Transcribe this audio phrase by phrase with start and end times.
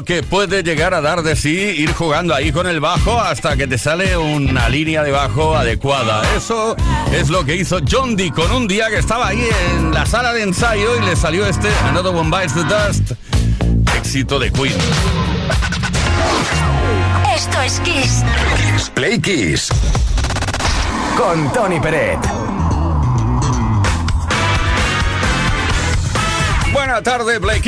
[0.00, 3.66] Que puede llegar a dar de sí ir jugando ahí con el bajo hasta que
[3.66, 6.22] te sale una línea de bajo adecuada.
[6.34, 6.74] Eso
[7.12, 10.32] es lo que hizo John Dee con un día que estaba ahí en la sala
[10.32, 13.12] de ensayo y le salió este Another One Bites the Dust.
[13.98, 14.78] Éxito de Queen.
[17.36, 18.24] Esto es Kiss.
[18.94, 19.68] Play Kiss.
[21.16, 22.51] Con Tony Peret.
[26.92, 27.62] Buena tarde, Play.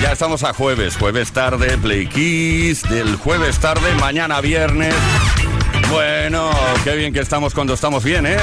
[0.00, 4.94] Ya estamos a jueves, jueves tarde, Play Kiss, del jueves tarde, mañana viernes.
[5.90, 6.48] Bueno,
[6.84, 8.36] qué bien que estamos cuando estamos bien, ¿eh?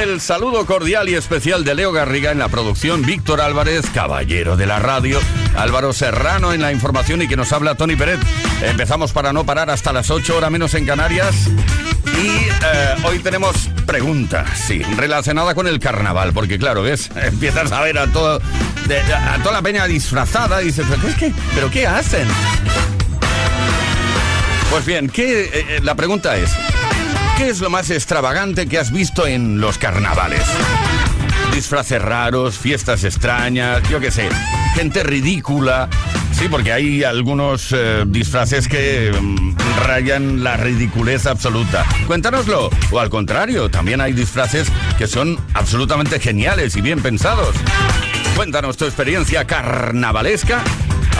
[0.00, 4.66] El saludo cordial y especial de Leo Garriga en la producción, Víctor Álvarez, caballero de
[4.66, 5.20] la radio,
[5.56, 8.18] Álvaro Serrano en la información y que nos habla Tony Peret.
[8.62, 11.34] Empezamos para no parar hasta las 8 horas menos en Canarias.
[11.46, 17.82] Y eh, hoy tenemos preguntas, sí, relacionada con el carnaval, porque claro, ves, empiezas a
[17.82, 22.26] ver a todo, a toda la peña disfrazada y dices, ¿pero qué, ¿pero qué hacen?
[24.70, 26.50] Pues bien, ¿qué, eh, eh, la pregunta es,
[27.36, 30.42] ¿Qué es lo más extravagante que has visto en los carnavales?
[31.54, 34.28] Disfraces raros, fiestas extrañas, yo qué sé,
[34.74, 35.88] gente ridícula.
[36.32, 39.54] Sí, porque hay algunos eh, disfraces que mm,
[39.86, 41.84] rayan la ridiculez absoluta.
[42.06, 42.70] Cuéntanoslo.
[42.90, 44.68] O al contrario, también hay disfraces
[44.98, 47.54] que son absolutamente geniales y bien pensados.
[48.34, 50.62] Cuéntanos tu experiencia carnavalesca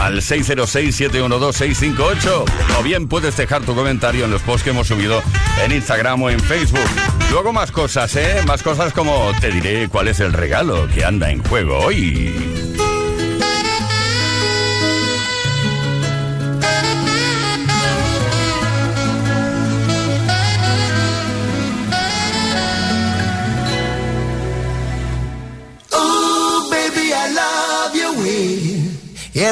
[0.00, 2.44] al 606-712-658
[2.78, 5.22] o bien puedes dejar tu comentario en los posts que hemos subido
[5.62, 6.88] en Instagram o en Facebook.
[7.30, 8.42] Luego más cosas, ¿eh?
[8.46, 12.62] Más cosas como te diré cuál es el regalo que anda en juego hoy.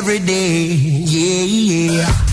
[0.00, 0.76] every day.
[1.04, 2.29] Yeah, yeah.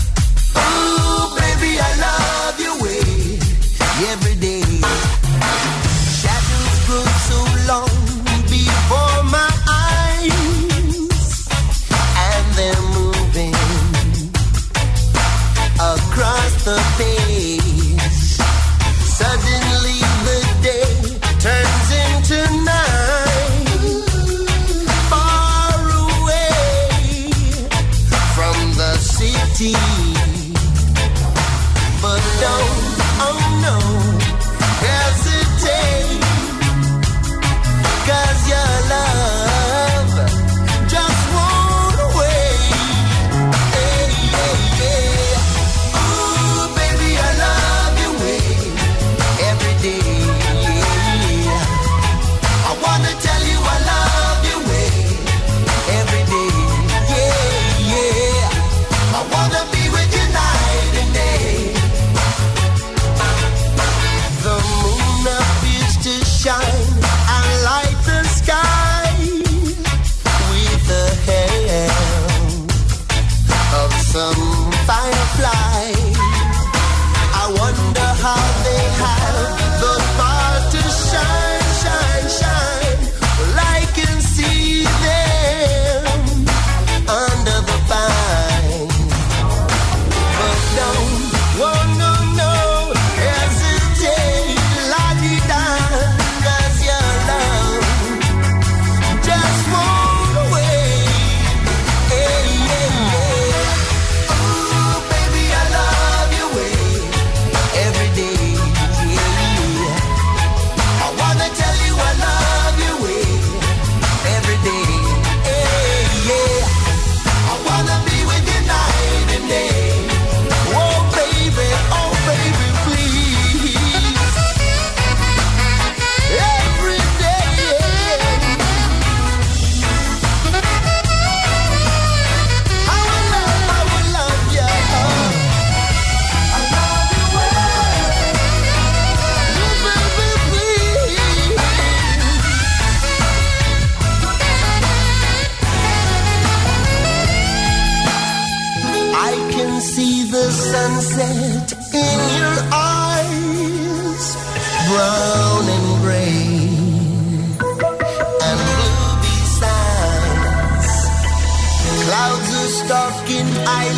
[29.58, 29.97] jeans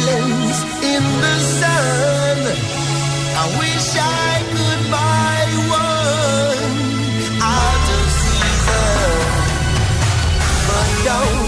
[0.00, 2.38] islands in the sun.
[3.42, 5.38] I wish I could buy
[5.80, 6.74] one
[7.42, 9.28] out of season,
[10.68, 11.39] but do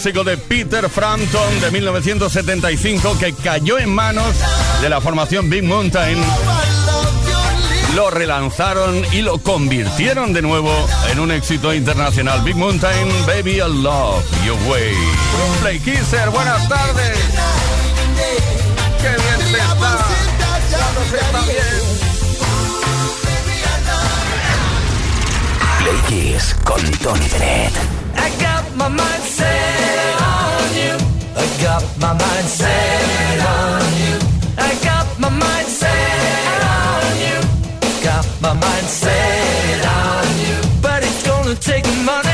[0.00, 4.34] clásico de Peter Frampton de 1975 que cayó en manos
[4.80, 6.16] de la formación Big Mountain.
[7.94, 10.72] Lo relanzaron y lo convirtieron de nuevo
[11.10, 12.40] en un éxito internacional.
[12.42, 14.94] Big Mountain, Baby, I Love Your Way.
[15.60, 17.18] Play Kisser, buenas tardes.
[19.02, 19.98] Qué bien se está.
[21.10, 21.80] se está bien.
[25.80, 27.74] Play Kiss con Tony Bennett.
[28.76, 30.94] My mind set on you.
[31.36, 34.14] I got my mind set on you.
[34.58, 37.38] I got my mind set on you.
[38.04, 40.56] Got my mind set on you.
[40.82, 42.29] But it's gonna take money.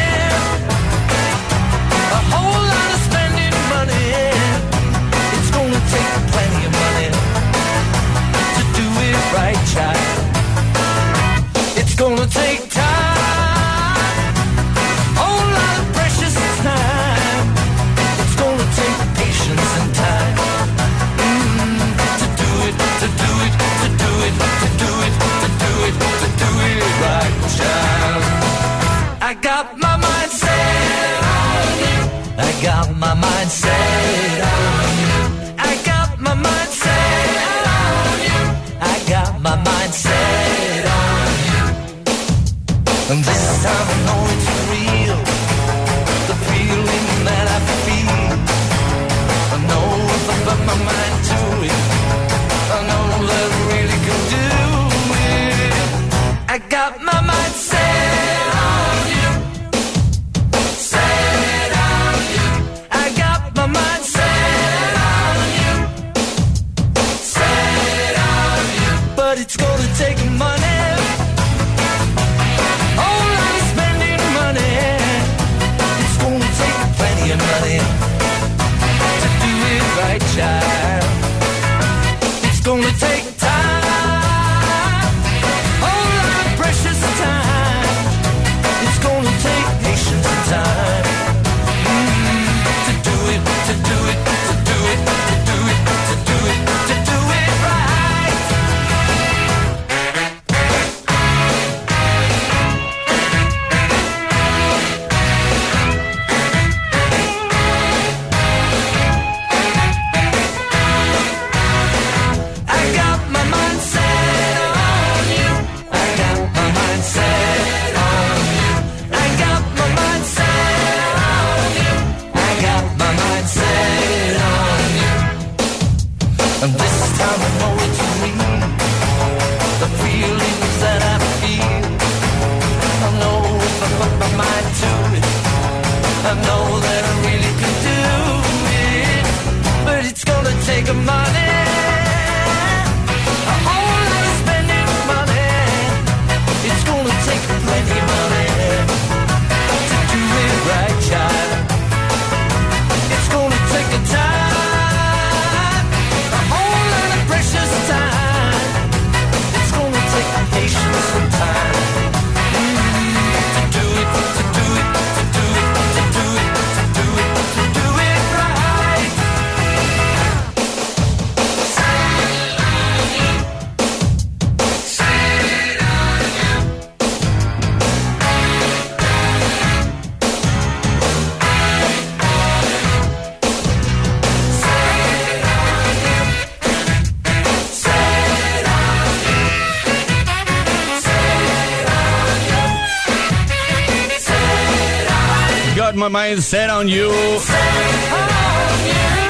[196.16, 197.10] Mind set on you.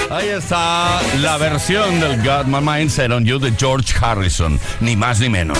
[0.08, 4.94] Ahí está la versión del Got My Mind Set on You de George Harrison, ni
[4.94, 5.58] más ni menos.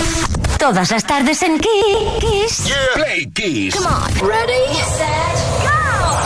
[0.57, 2.73] Todas las tardes en Kiss.
[2.95, 3.75] Play Kiss.
[3.75, 4.29] Come on.
[4.29, 6.17] Ready, set, go.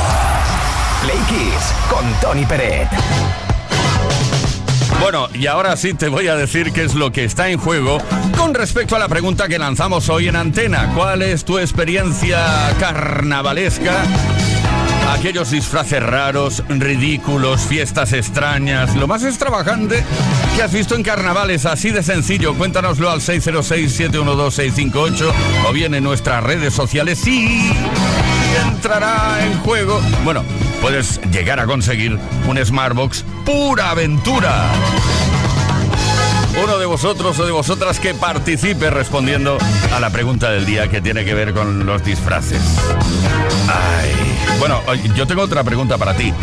[1.04, 2.88] Play Kiss con Tony Peret.
[5.02, 7.98] Bueno, y ahora sí te voy a decir qué es lo que está en juego
[8.38, 10.92] con respecto a la pregunta que lanzamos hoy en antena.
[10.94, 12.40] ¿Cuál es tu experiencia
[12.80, 14.04] carnavalesca?
[15.12, 20.04] Aquellos disfraces raros, ridículos, fiestas extrañas, lo más extravagante
[20.56, 22.56] que has visto en carnavales, así de sencillo.
[22.56, 25.34] Cuéntanoslo al 606-712-658
[25.68, 27.74] o bien en nuestras redes sociales y
[28.66, 30.00] entrará en juego.
[30.24, 30.46] Bueno,
[30.82, 34.72] puedes llegar a conseguir un Smartbox pura aventura.
[36.62, 39.58] Uno de vosotros o de vosotras que participe respondiendo
[39.94, 42.62] a la pregunta del día que tiene que ver con los disfraces.
[43.68, 44.12] Ay.
[44.60, 44.82] Bueno,
[45.16, 46.34] yo tengo otra pregunta para ti.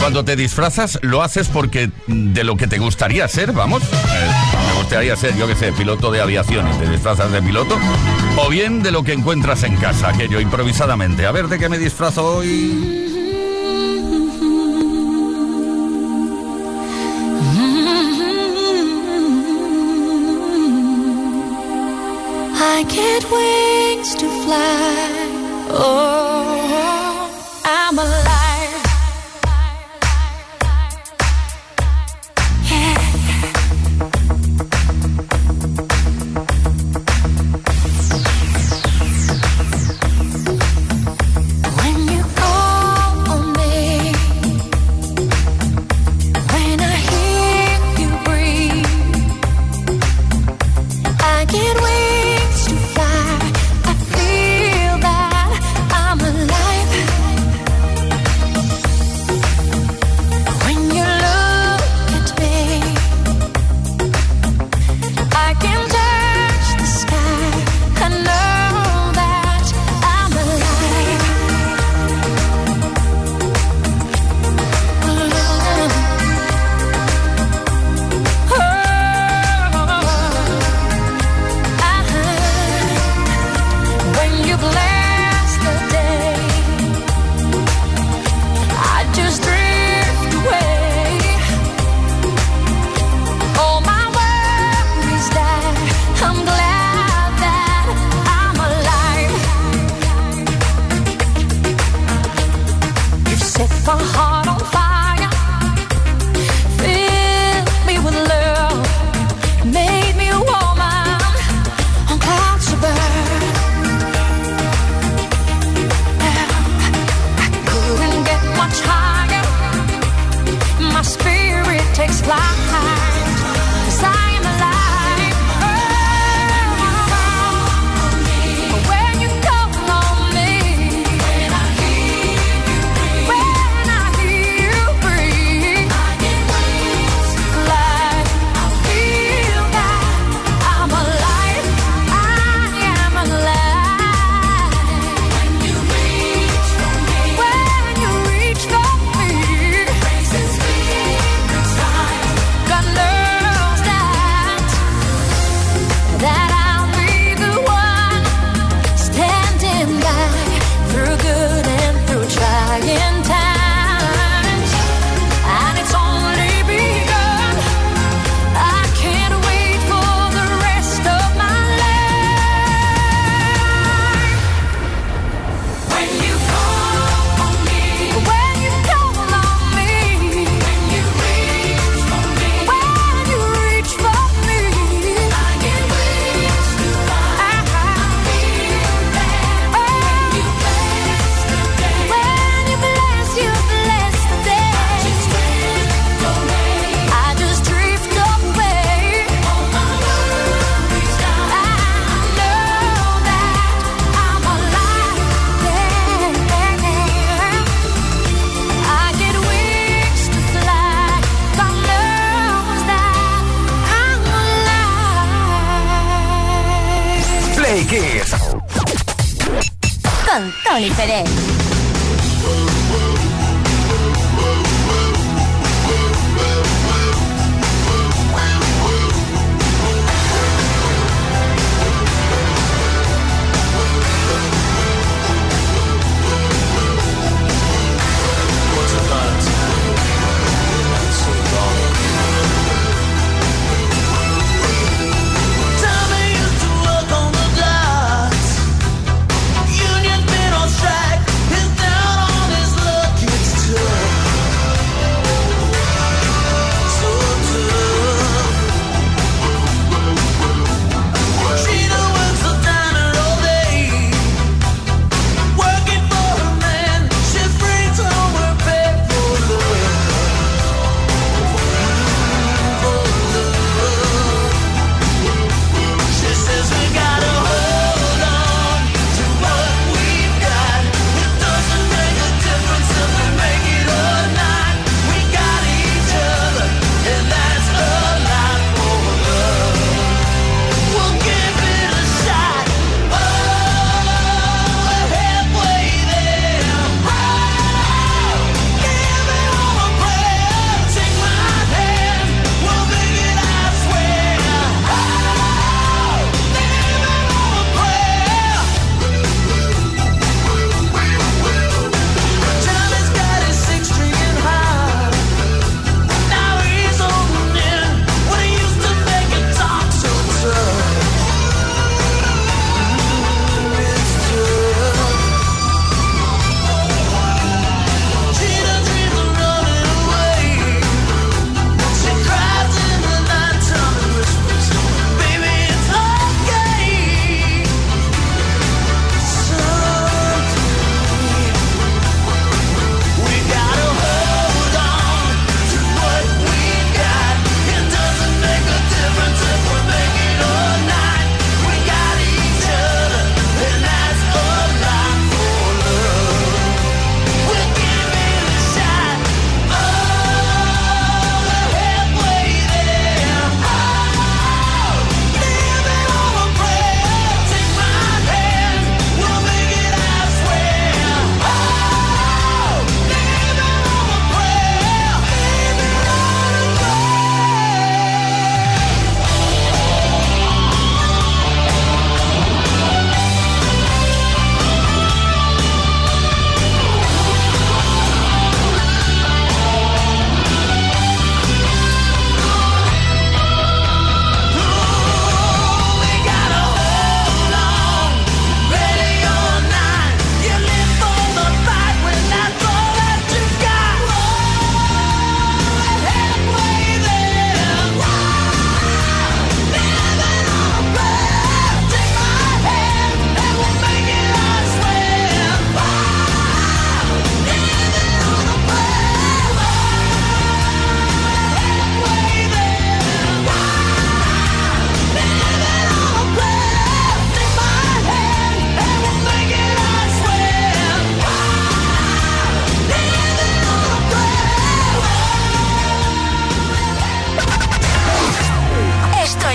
[0.00, 3.82] Cuando te disfrazas, ¿lo haces porque de lo que te gustaría ser, vamos?
[3.82, 4.30] Eh,
[4.68, 7.76] me gustaría ser, yo qué sé, piloto de aviación y te disfrazas de piloto.
[8.36, 11.26] O bien de lo que encuentras en casa, aquello improvisadamente.
[11.26, 13.17] A ver, ¿de qué me disfrazo hoy?
[22.60, 25.28] I get wings to fly.
[25.70, 26.67] Oh,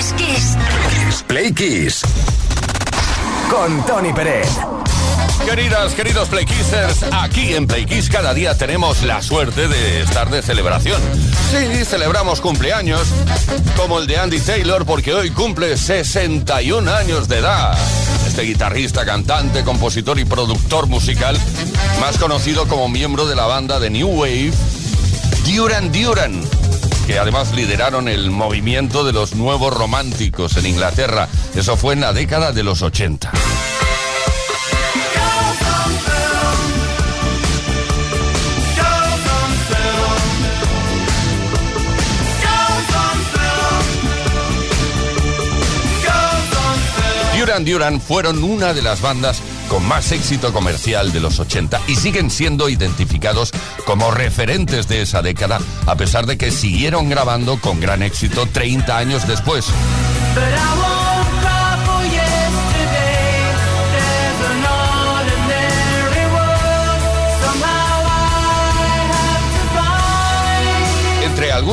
[0.03, 1.23] es Kiss.
[1.27, 2.01] Play Kiss.
[3.49, 4.49] Con Tony Pérez.
[5.45, 11.01] Queridas, queridos Playkissers, aquí en Playkiss cada día tenemos la suerte de estar de celebración.
[11.51, 13.01] Sí, celebramos cumpleaños,
[13.75, 17.77] como el de Andy Taylor, porque hoy cumple 61 años de edad.
[18.25, 21.37] Este guitarrista, cantante, compositor y productor musical,
[21.99, 24.53] más conocido como miembro de la banda de New Wave,
[25.45, 26.41] Duran Duran,
[27.05, 31.27] que además lideraron el movimiento de los nuevos románticos en Inglaterra.
[31.55, 33.31] Eso fue en la década de los 80.
[47.43, 51.95] Duran Duran fueron una de las bandas con más éxito comercial de los 80 y
[51.95, 53.51] siguen siendo identificados
[53.85, 58.97] como referentes de esa década, a pesar de que siguieron grabando con gran éxito 30
[58.97, 59.65] años después.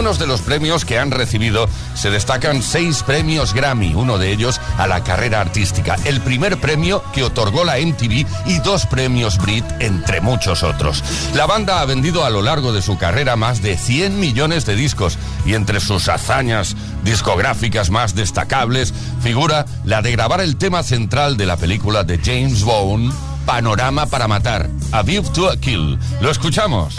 [0.01, 4.59] Algunos de los premios que han recibido se destacan seis premios Grammy, uno de ellos
[4.79, 9.67] a la carrera artística, el primer premio que otorgó la MTV y dos premios Brit,
[9.79, 11.05] entre muchos otros.
[11.35, 14.75] La banda ha vendido a lo largo de su carrera más de 100 millones de
[14.75, 21.37] discos y entre sus hazañas discográficas más destacables figura la de grabar el tema central
[21.37, 23.13] de la película de James Bond,
[23.45, 25.99] Panorama para Matar, A View to a Kill.
[26.23, 26.97] Lo escuchamos.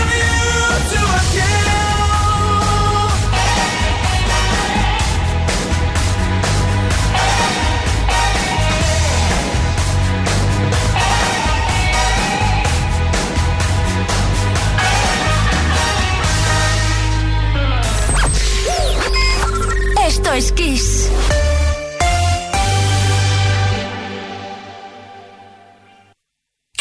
[0.00, 0.37] Is the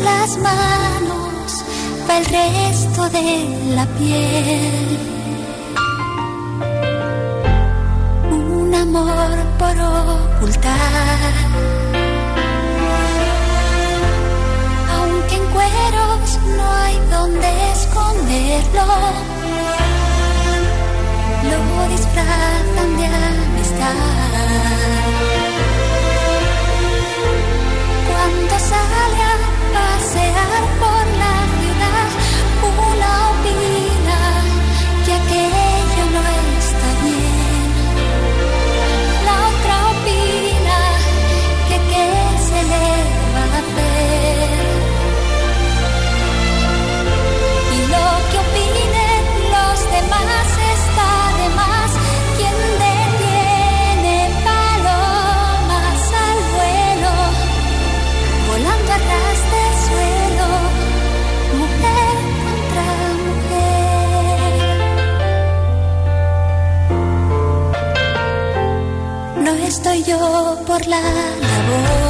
[0.00, 1.64] las manos
[2.06, 4.98] para el resto de la piel.
[8.30, 11.32] Un amor por ocultar.
[14.96, 18.86] Aunque en cueros no hay donde esconderlo,
[21.50, 24.36] lo disfrazan de amistad
[28.26, 29.36] cuando sale a
[29.72, 31.55] pasear por la
[70.06, 72.05] yo por la labor.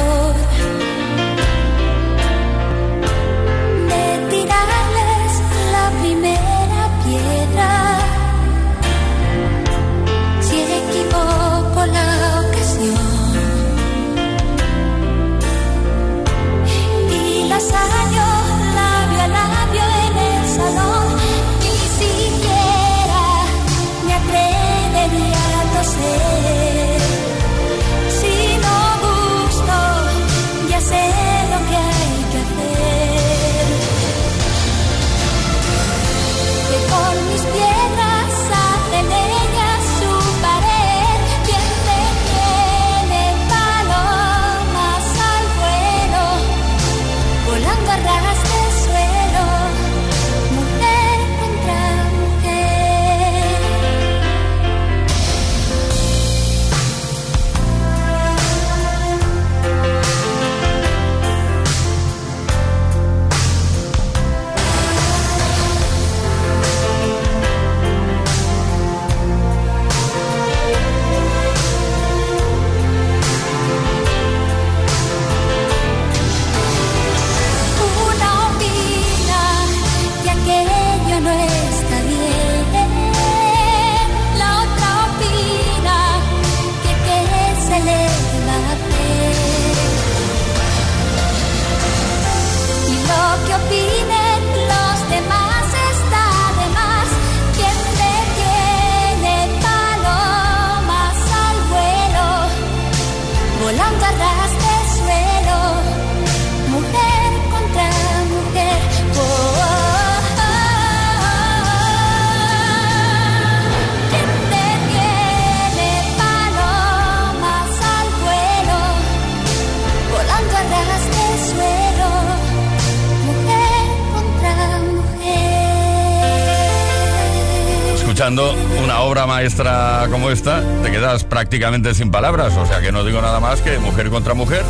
[129.47, 132.57] maestra como esta, te quedas prácticamente sin palabras.
[132.57, 134.61] O sea que no digo nada más que mujer contra mujer.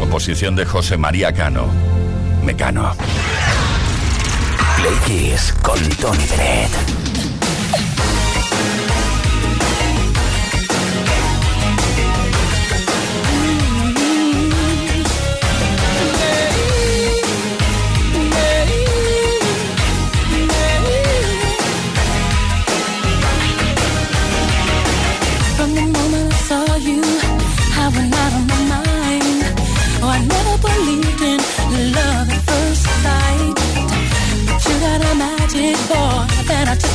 [0.00, 1.66] Composición de José María Cano.
[2.42, 2.96] Mecano.
[4.76, 7.43] Play Kiss con Tony Dredd.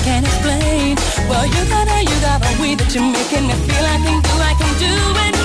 [0.03, 0.95] can't explain.
[1.29, 2.09] Well, you got it.
[2.09, 5.35] you got a way that you're making me feel I can do, I can do
[5.35, 5.38] it.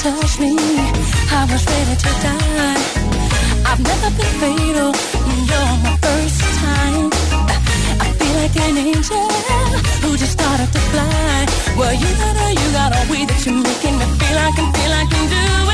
[0.00, 0.56] Touched me,
[1.30, 2.84] I was ready to die.
[3.68, 4.92] I've never been fatal,
[5.50, 7.10] you're my first time.
[8.00, 9.28] I feel like an angel
[10.00, 11.46] who just started to fly.
[11.76, 14.90] Well, you got a, you got a way that you're making me feel I feel
[14.90, 15.69] like I'm doing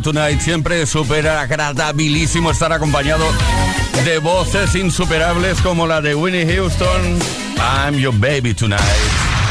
[0.00, 0.40] Tonight.
[0.40, 3.24] Siempre es súper agradabilísimo estar acompañado
[4.04, 7.18] de voces insuperables como la de Winnie Houston.
[7.58, 8.82] I'm your baby tonight.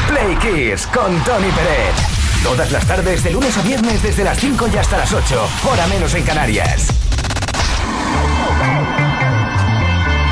[0.08, 1.94] Play Kiss con Tony Pérez.
[2.42, 5.48] Todas las tardes, de lunes a viernes, desde las 5 y hasta las 8.
[5.70, 6.88] Hora menos en Canarias.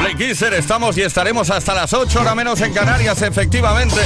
[0.01, 4.01] Play Kisser, estamos y estaremos hasta las 8 horas menos en Canarias, efectivamente.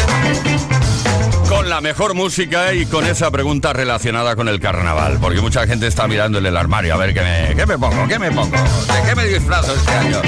[1.51, 5.19] Con la mejor música y con esa pregunta relacionada con el carnaval.
[5.21, 8.07] Porque mucha gente está mirando en el armario a ver qué me, qué me pongo,
[8.07, 10.23] qué me pongo, de qué me disfrazo este año.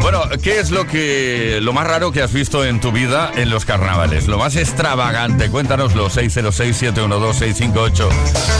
[0.00, 3.50] Bueno, ¿qué es lo que lo más raro que has visto en tu vida en
[3.50, 4.26] los carnavales?
[4.26, 8.08] Lo más extravagante, cuéntanoslo, 606-712-658.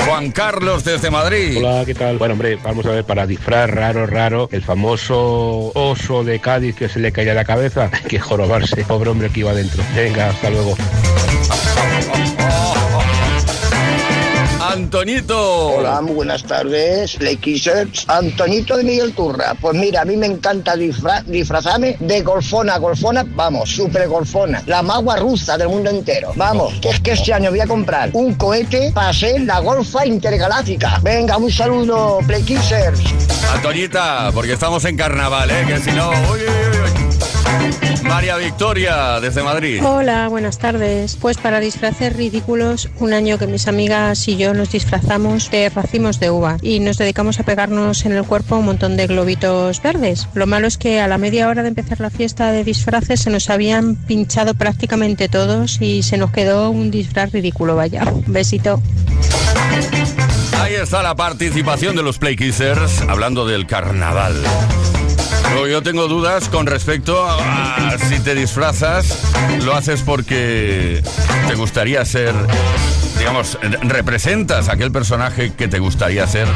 [0.06, 1.58] Juan Carlos desde Madrid.
[1.58, 2.16] Hola, ¿qué tal?
[2.16, 6.88] Bueno, hombre, vamos a ver, para disfraz raro, raro, el famoso oso de Cádiz que
[6.88, 9.82] se le caía la cabeza, que jorobarse, pobre hombre que iba dentro.
[9.96, 10.76] Venga, hasta luego.
[14.60, 15.68] Antonito.
[15.76, 18.04] Hola, muy buenas tardes, Lakers.
[18.08, 19.54] Antonito de Miguel Turra.
[19.60, 24.82] Pues mira, a mí me encanta disfra- disfrazarme de golfona, golfona, vamos, super golfona, la
[24.82, 26.32] magua rusa del mundo entero.
[26.36, 30.06] Vamos, que es que este año voy a comprar un cohete para ser la golfa
[30.06, 30.98] intergaláctica.
[31.02, 33.00] Venga, un saludo, Playkissers.
[33.54, 35.64] Antoñita, porque estamos en carnaval, ¿eh?
[35.66, 36.10] Que si no...
[36.10, 37.11] uy, uy, uy, uy.
[38.04, 39.82] María Victoria, desde Madrid.
[39.84, 41.16] Hola, buenas tardes.
[41.16, 46.20] Pues para disfraces ridículos, un año que mis amigas y yo nos disfrazamos de racimos
[46.20, 50.28] de uva y nos dedicamos a pegarnos en el cuerpo un montón de globitos verdes.
[50.34, 53.30] Lo malo es que a la media hora de empezar la fiesta de disfraces se
[53.30, 58.04] nos habían pinchado prácticamente todos y se nos quedó un disfraz ridículo, vaya.
[58.04, 58.82] Un besito.
[60.60, 64.34] Ahí está la participación de los Play Kissers hablando del carnaval.
[65.70, 69.18] Yo tengo dudas con respecto a si te disfrazas,
[69.64, 71.02] lo haces porque
[71.48, 72.34] te gustaría ser,
[73.18, 76.46] digamos, representas aquel personaje que te gustaría ser,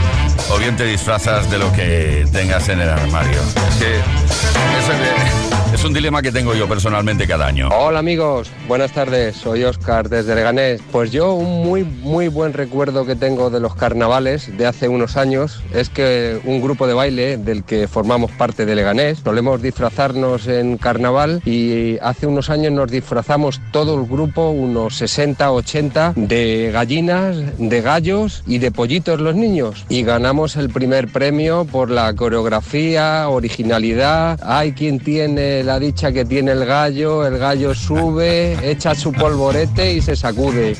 [0.50, 3.40] o bien te disfrazas de lo que tengas en el armario.
[3.70, 5.45] Es que eso, que-
[5.86, 7.68] un dilema que tengo yo personalmente cada año.
[7.68, 10.80] Hola amigos, buenas tardes, soy Oscar desde Leganés.
[10.90, 15.16] Pues yo un muy muy buen recuerdo que tengo de los carnavales de hace unos
[15.16, 20.48] años es que un grupo de baile del que formamos parte de Leganés, solemos disfrazarnos
[20.48, 26.70] en carnaval y hace unos años nos disfrazamos todo el grupo, unos 60, 80, de
[26.72, 29.86] gallinas, de gallos y de pollitos los niños.
[29.88, 34.40] Y ganamos el primer premio por la coreografía, originalidad.
[34.42, 39.94] Hay quien tiene la dicha que tiene el gallo, el gallo sube, echa su polvorete
[39.94, 40.76] y se sacude.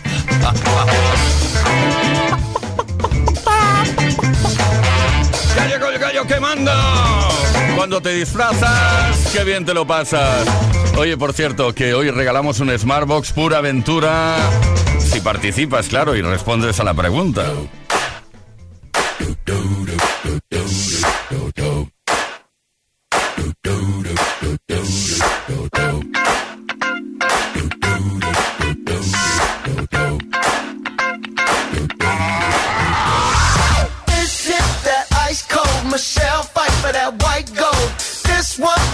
[5.56, 7.28] ¡Ya llegó el gallo que manda!
[7.76, 10.46] Cuando te disfrazas, qué bien te lo pasas.
[10.96, 14.36] Oye, por cierto, que hoy regalamos un Smartbox pura aventura.
[14.98, 17.44] Si participas, claro, y respondes a la pregunta.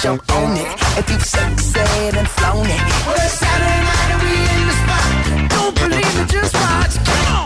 [0.00, 0.66] jump on it.
[0.98, 2.80] If you sexed and flown it.
[3.06, 5.50] Well, it's Saturday night and we in the spot.
[5.50, 6.94] Don't believe it, just watch.
[7.04, 7.37] Come on.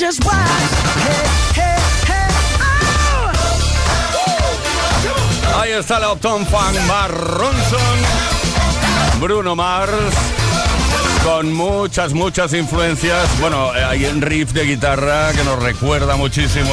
[0.00, 0.06] Oh.
[5.60, 7.80] Ahí está la Opton Fan Bar Ronson,
[9.20, 9.92] Bruno Mars,
[11.24, 13.26] con muchas, muchas influencias.
[13.40, 16.70] Bueno, eh, hay un riff de guitarra que nos recuerda muchísimo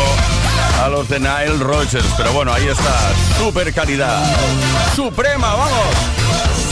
[0.83, 2.05] a los de Nile Rogers.
[2.15, 2.93] Pero bueno, ahí está.
[3.39, 4.23] Super calidad.
[4.95, 5.95] Suprema, vamos.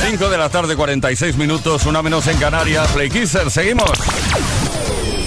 [0.07, 2.87] 5 de la tarde, 46 minutos, una menos en Canarias.
[2.91, 3.89] Play Kisser, seguimos.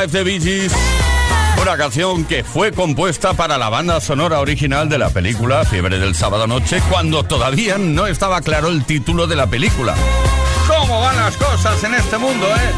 [0.00, 0.68] Life de Bee
[1.62, 6.14] Una canción que fue compuesta para la banda sonora original de la película Fiebre del
[6.14, 9.94] Sábado Noche cuando todavía no estaba claro el título de la película.
[10.66, 12.72] ¿Cómo van las cosas en este mundo, eh?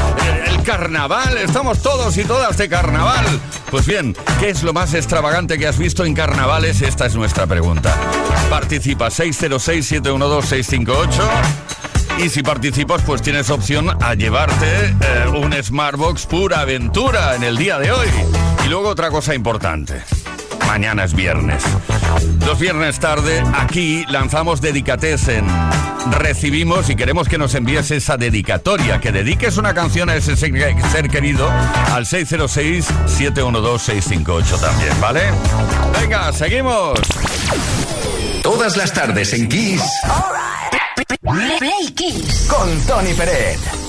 [0.46, 3.26] el carnaval, estamos todos y todas de carnaval.
[3.72, 6.84] Pues bien, ¿qué es lo más extravagante que has visto en carnavales?
[6.84, 7.98] Esta es nuestra pregunta.
[8.52, 11.10] Participa 606-712-658.
[12.20, 17.58] Y si participas, pues tienes opción a llevarte eh, un Smartbox pura aventura en el
[17.58, 18.08] día de hoy.
[18.66, 20.04] Y luego otra cosa importante.
[20.72, 21.64] Mañana es viernes.
[22.46, 25.46] Los viernes tarde, aquí lanzamos Dedicatesen.
[26.12, 31.10] Recibimos y queremos que nos envíes esa dedicatoria, que dediques una canción a ese ser,
[31.10, 31.52] querido
[31.92, 35.24] al 606-712-658 también, ¿vale?
[36.00, 36.98] Venga, seguimos.
[38.42, 39.84] Todas las tardes en Kiss.
[41.60, 42.48] Play Kiss.
[42.50, 43.81] Con Tony Peret.